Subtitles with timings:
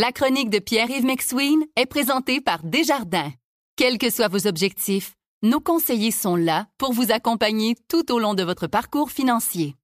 [0.00, 3.32] La chronique de Pierre-Yves McSween est présentée par Desjardins.
[3.74, 8.34] Quels que soient vos objectifs, nos conseillers sont là pour vous accompagner tout au long
[8.34, 9.74] de votre parcours financier.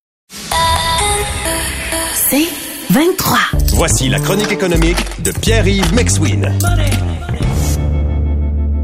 [2.14, 2.46] C'est
[2.90, 3.38] 23.
[3.72, 6.56] Voici la chronique économique de Pierre-Yves McSween.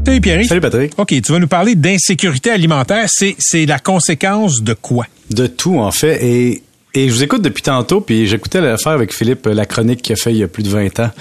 [0.05, 0.45] Salut Pierre.
[0.45, 0.99] Salut Patrick.
[0.99, 3.05] OK, tu vas nous parler d'insécurité alimentaire.
[3.07, 5.05] C'est, c'est la conséquence de quoi?
[5.29, 6.25] De tout, en fait.
[6.25, 6.61] Et,
[6.93, 10.15] et je vous écoute depuis tantôt, puis j'écoutais l'affaire avec Philippe, la chronique qu'il a
[10.17, 11.11] fait il y a plus de 20 ans,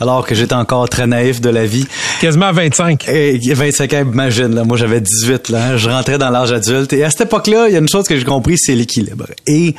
[0.00, 1.86] alors que j'étais encore très naïf de la vie.
[2.20, 3.08] Quasiment 25.
[3.08, 6.92] Et 25 ans, imagine, là, moi j'avais 18, là, je rentrais dans l'âge adulte.
[6.92, 9.26] Et à cette époque-là, il y a une chose que j'ai compris, c'est l'équilibre.
[9.46, 9.76] Et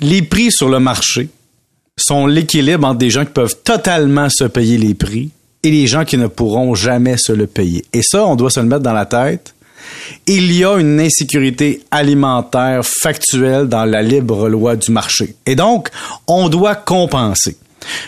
[0.00, 1.30] les prix sur le marché
[1.98, 5.30] sont l'équilibre entre des gens qui peuvent totalement se payer les prix
[5.62, 7.84] et les gens qui ne pourront jamais se le payer.
[7.94, 9.54] Et ça, on doit se le mettre dans la tête.
[10.26, 15.36] Il y a une insécurité alimentaire factuelle dans la libre loi du marché.
[15.46, 15.88] Et donc,
[16.26, 17.56] on doit compenser.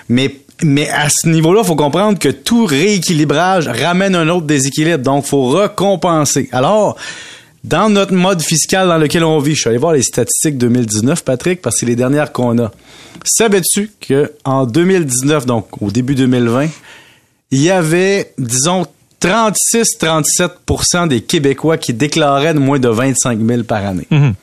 [0.08, 4.98] Mais mais à ce niveau-là, il faut comprendre que tout rééquilibrage ramène un autre déséquilibre.
[4.98, 6.48] Donc, faut recompenser.
[6.50, 6.96] Alors,
[7.64, 11.22] dans notre mode fiscal dans lequel on vit, je suis allé voir les statistiques 2019,
[11.22, 12.72] Patrick, parce que c'est les dernières qu'on a.
[13.24, 16.68] Savais-tu qu'en 2019, donc au début 2020,
[17.50, 18.86] il y avait, disons,
[19.20, 24.06] 36-37% des Québécois qui déclaraient de moins de 25 000 par année.
[24.10, 24.34] Mhm.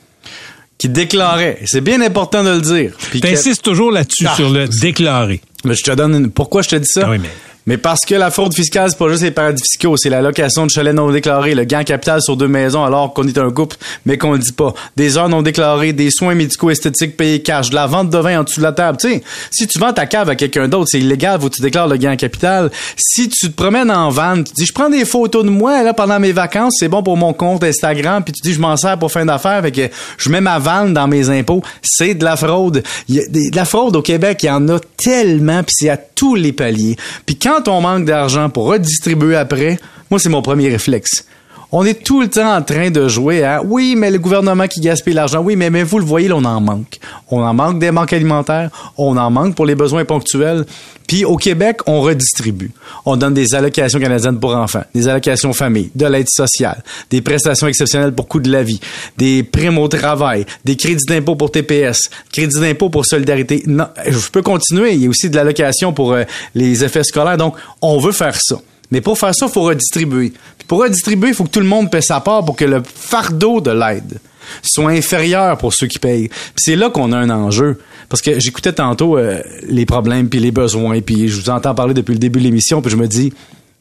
[0.78, 1.60] Qui déclaraient.
[1.66, 2.92] C'est bien important de le dire.
[3.12, 4.36] Que- T'insistes toujours là-dessus, Ah.
[4.36, 5.42] sur le déclaré.
[5.64, 6.30] Mais je te donne une...
[6.32, 7.04] Pourquoi je te dis ça?
[7.06, 7.30] Ah oui, mais-
[7.66, 10.66] Mais parce que la fraude fiscale, c'est pas juste les paradis fiscaux, c'est la location
[10.66, 13.78] de chalets non déclarés, le gain capital sur deux maisons alors qu'on est un couple,
[14.06, 14.74] mais qu'on le dit pas.
[14.96, 18.42] Des heures non déclarées, des soins médicaux esthétiques payés cash, de la vente de vin
[18.42, 19.00] en dessous de la table.
[19.02, 21.62] Tu sais, si tu vends ta cave à quelqu'un d'autre, c'est illégal, faut que tu
[21.64, 22.70] déclares le gain capital.
[22.98, 25.94] Si tu te promènes en van, tu dis, je prends des photos de moi, là,
[25.94, 29.00] pendant mes vacances, c'est bon pour mon compte Instagram, puis tu dis, je m'en sers
[29.00, 31.64] pour fin d'affaires, fait que je mets ma vanne dans mes impôts.
[31.82, 32.84] C'est de la fraude.
[33.10, 36.36] Y a de la fraude au Québec, il y en a tellement, puis c'est tous
[36.36, 36.96] les paliers.
[37.26, 39.78] Puis quand on manque d'argent pour redistribuer après,
[40.10, 41.26] moi, c'est mon premier réflexe.
[41.72, 44.80] On est tout le temps en train de jouer à oui, mais le gouvernement qui
[44.80, 47.00] gaspille l'argent, oui, mais, mais vous le voyez, on en manque.
[47.30, 50.66] On en manque des banques alimentaires, on en manque pour les besoins ponctuels.
[51.08, 52.72] Puis au Québec, on redistribue.
[53.06, 57.68] On donne des allocations canadiennes pour enfants, des allocations famille, de l'aide sociale, des prestations
[57.68, 58.80] exceptionnelles pour coût de la vie,
[59.18, 63.64] des primes au travail, des crédits d'impôt pour TPS, crédits d'impôt pour solidarité.
[63.68, 64.94] Non, je peux continuer.
[64.94, 66.24] Il y a aussi de l'allocation pour euh,
[66.56, 67.38] les effets scolaires.
[67.38, 68.58] Donc, on veut faire ça.
[68.92, 70.32] Mais pour faire ça, il faut redistribuer.
[70.58, 72.84] Puis pour redistribuer, il faut que tout le monde paie sa part pour que le
[72.84, 74.20] fardeau de l'aide
[74.62, 76.30] soit inférieur pour ceux qui payent.
[76.56, 77.80] C'est là qu'on a un enjeu.
[78.10, 81.94] Parce que j'écoutais tantôt euh, les problèmes puis les besoins, puis je vous entends parler
[81.96, 83.34] depuis le début de l'émission, puis je me dis,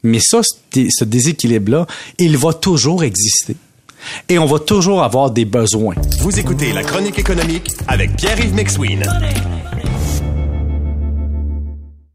[0.03, 1.87] mais ça, ce déséquilibre-là,
[2.19, 3.57] il va toujours exister.
[4.29, 5.95] Et on va toujours avoir des besoins.
[6.21, 9.03] Vous écoutez la chronique économique avec Pierre-Yves McSween.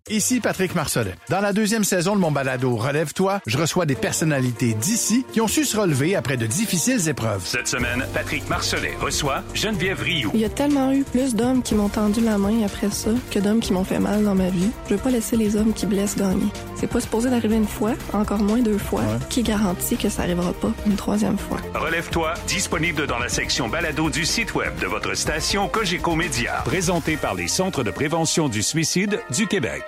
[0.09, 1.13] Ici Patrick Marcelet.
[1.29, 5.47] Dans la deuxième saison de mon balado Relève-toi, je reçois des personnalités d'ici qui ont
[5.47, 7.43] su se relever après de difficiles épreuves.
[7.45, 10.31] Cette semaine, Patrick Marcelet reçoit Geneviève Rioux.
[10.33, 13.37] Il y a tellement eu plus d'hommes qui m'ont tendu la main après ça que
[13.37, 14.71] d'hommes qui m'ont fait mal dans ma vie.
[14.87, 16.47] Je veux pas laisser les hommes qui blessent gagner.
[16.79, 19.01] C'est pas supposé d'arriver une fois, encore moins deux fois.
[19.29, 21.57] Qui garantit que ça arrivera pas une troisième fois?
[21.75, 26.61] Relève-toi, disponible dans la section balado du site web de votre station Cogeco Média.
[26.63, 29.83] Présenté par les Centres de prévention du suicide du Québec.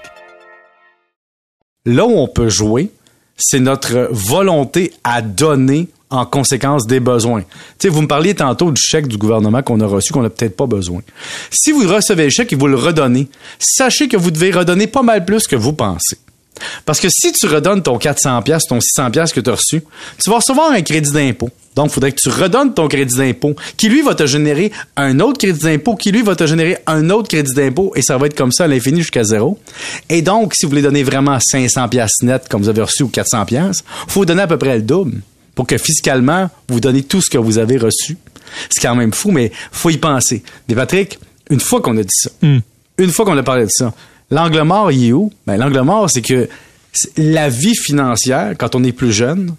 [1.86, 2.92] Là où on peut jouer,
[3.38, 7.44] c'est notre volonté à donner en conséquence des besoins.
[7.44, 7.48] Tu
[7.84, 10.58] sais, vous me parliez tantôt du chèque du gouvernement qu'on a reçu, qu'on n'a peut-être
[10.58, 11.00] pas besoin.
[11.52, 15.04] Si vous recevez le chèque et vous le redonnez, sachez que vous devez redonner pas
[15.04, 16.18] mal plus que vous pensez.
[16.86, 19.84] Parce que si tu redonnes ton 400 pièces, ton 600 pièces que tu as reçu,
[20.22, 21.50] tu vas recevoir un crédit d'impôt.
[21.76, 25.20] Donc, il faudrait que tu redonnes ton crédit d'impôt, qui lui va te générer un
[25.22, 28.28] autre crédit d'impôt, qui lui va te générer un autre crédit d'impôt, et ça va
[28.28, 29.58] être comme ça à l'infini jusqu'à zéro.
[30.10, 33.08] Et donc, si vous voulez donner vraiment 500 pièces net comme vous avez reçu ou
[33.08, 35.22] 400 pièces, faut donner à peu près le double
[35.56, 38.18] pour que fiscalement, vous donnez tout ce que vous avez reçu.
[38.70, 40.44] C'est quand même fou, mais faut y penser.
[40.68, 41.20] Mais Patrick,
[41.50, 43.94] une fois qu'on a dit ça, une fois qu'on a parlé de ça,
[44.32, 45.32] l'angle mort, il est où?
[45.46, 46.50] Ben, l'angle mort, c'est que
[47.18, 49.56] la vie financière, quand on est plus jeune,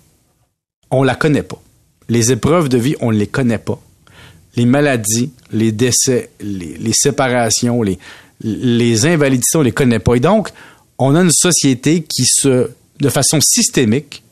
[0.91, 1.63] on la connaît pas.
[2.09, 3.81] Les épreuves de vie, on ne les connaît pas.
[4.57, 10.17] Les maladies, les décès, les, séparations, les, invalidités, on les connaît pas.
[10.17, 10.51] Et donc,
[10.99, 14.23] on a une société qui de façon systémique,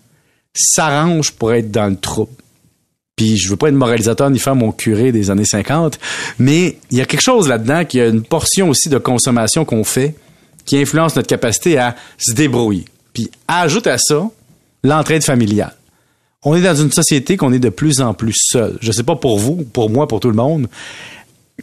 [0.55, 2.33] s'arrange pour être dans le trouble.
[3.17, 5.99] Puis je veux pas être moralisateur ni faire mon curé des années 50,
[6.39, 9.85] mais il y a quelque chose là-dedans qui a une portion aussi de consommation qu'on
[9.85, 10.15] fait
[10.71, 12.85] qui influence notre capacité à se débrouiller.
[13.13, 14.31] Puis ajoute à ça
[14.85, 15.75] l'entraide familiale.
[16.45, 18.79] On est dans une société qu'on est de plus en plus seul.
[18.81, 20.69] Je sais pas pour vous, pour moi, pour tout le monde.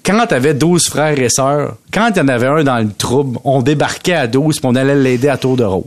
[0.06, 3.39] quand t'avais 12 frères et sœurs, quand il y en avait un dans le trouble,
[3.45, 5.86] on débarquait à 12 puis on allait l'aider à tour de rôle.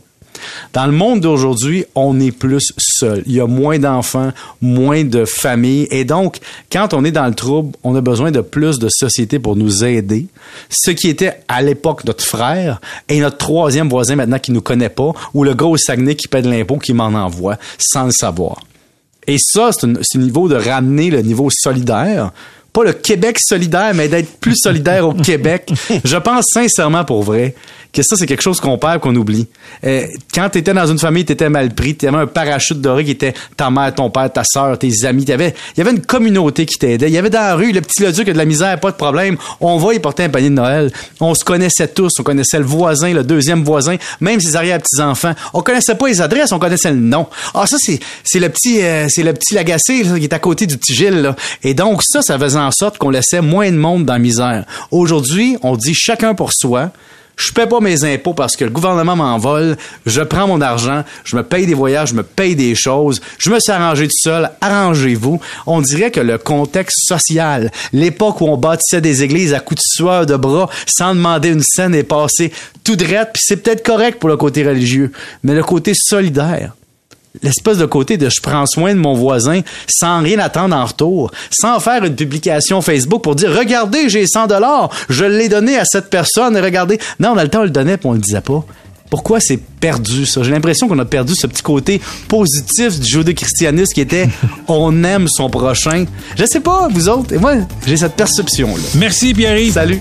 [0.73, 3.23] Dans le monde d'aujourd'hui, on est plus seul.
[3.27, 5.89] Il y a moins d'enfants, moins de familles.
[5.91, 6.39] Et donc,
[6.71, 9.85] quand on est dans le trouble, on a besoin de plus de société pour nous
[9.85, 10.27] aider.
[10.69, 14.89] Ce qui était à l'époque notre frère et notre troisième voisin maintenant qui nous connaît
[14.89, 18.61] pas, ou le gros Saguenay qui paie de l'impôt qui m'en envoie sans le savoir.
[19.27, 22.33] Et ça, c'est le niveau de ramener le niveau solidaire
[22.73, 25.71] pas le Québec solidaire, mais d'être plus solidaire au Québec.
[26.05, 27.55] Je pense sincèrement pour vrai
[27.93, 29.49] que ça, c'est quelque chose qu'on perd, qu'on oublie.
[29.85, 32.81] Euh, quand tu étais dans une famille, tu étais mal pris, tu avais un parachute
[32.81, 35.25] doré qui était ta mère, ton père, ta soeur, tes amis.
[35.25, 35.55] Il y avait
[35.91, 37.09] une communauté qui t'aidait.
[37.09, 38.91] Il y avait dans la rue le petit Leduc qui a de la misère, pas
[38.93, 39.37] de problème.
[39.61, 40.93] On va y porter un panier de Noël.
[41.21, 42.13] On se connaissait tous.
[42.19, 45.35] On connaissait le voisin, le deuxième voisin, même ses arrière-petits-enfants.
[45.53, 47.27] On connaissait pas les adresses, on connaissait le nom.
[47.55, 50.67] Ah, ça, c'est, c'est le petit, euh, c'est le petit Lagacé qui est à côté
[50.67, 51.23] du petit Gilles.
[51.23, 51.37] Là.
[51.63, 54.65] Et donc, ça, ça faisait en sorte qu'on laissait moins de monde dans la misère.
[54.91, 56.91] Aujourd'hui, on dit chacun pour soi.
[57.37, 61.37] Je paie pas mes impôts parce que le gouvernement m'envole, je prends mon argent, je
[61.37, 64.51] me paye des voyages, je me paye des choses, je me suis arrangé tout seul,
[64.61, 65.41] arrangez-vous.
[65.67, 69.87] On dirait que le contexte social, l'époque où on bâtissait des églises à coups de
[69.87, 72.53] sueur de bras sans demander une scène est passé
[72.85, 75.11] tout droit, puis c'est peut-être correct pour le côté religieux,
[75.43, 76.75] mais le côté solidaire,
[77.43, 81.31] l'espèce de côté de je prends soin de mon voisin sans rien attendre en retour,
[81.51, 85.85] sans faire une publication Facebook pour dire regardez, j'ai 100 dollars, je l'ai donné à
[85.85, 86.99] cette personne et regardez.
[87.19, 88.65] Non, on a le temps, on le donnait puis on le disait pas.
[89.11, 90.45] Pourquoi c'est perdu ça?
[90.45, 94.29] J'ai l'impression qu'on a perdu ce petit côté positif du judéo-christianisme qui était
[94.69, 96.05] on aime son prochain.
[96.37, 97.55] Je sais pas vous autres, et moi
[97.87, 98.83] j'ai cette perception là.
[98.95, 99.73] Merci Pierre.
[99.73, 100.01] Salut.